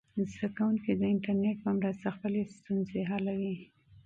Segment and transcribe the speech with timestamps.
[0.31, 3.55] زده کوونکي د انټرنیټ په مرسته خپلې ستونزې حلوي.